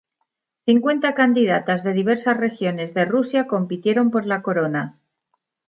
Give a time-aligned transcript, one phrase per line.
[0.65, 4.97] Cincuenta candidatas de diversas regiones de Rusia compitieron por la corona.